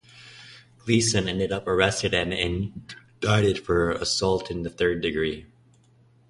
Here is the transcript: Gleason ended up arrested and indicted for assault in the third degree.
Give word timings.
Gleason 0.79 1.27
ended 1.27 1.51
up 1.51 1.67
arrested 1.67 2.11
and 2.15 2.33
indicted 2.33 3.63
for 3.63 3.91
assault 3.91 4.49
in 4.49 4.63
the 4.63 4.69
third 4.71 4.99
degree. 4.99 5.45